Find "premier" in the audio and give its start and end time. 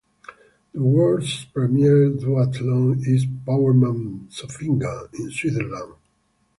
1.45-2.09